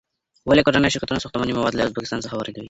[0.47, 2.59] ولې کورني شرکتونه ساختماني مواد له ازبکستان څخه واردوي؟